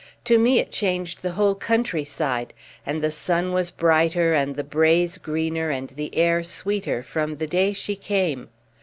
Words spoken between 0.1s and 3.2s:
To me it changed the whole country side, and the